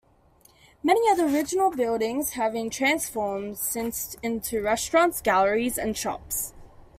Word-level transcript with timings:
Many 0.81 1.07
of 1.11 1.17
the 1.17 1.25
original 1.25 1.69
buildings 1.69 2.31
have 2.31 2.53
been 2.53 2.71
transformed 2.71 3.59
since 3.59 4.15
into 4.23 4.59
restaurants, 4.59 5.21
galleries 5.21 5.77
and 5.77 5.95
shops. 5.95 6.55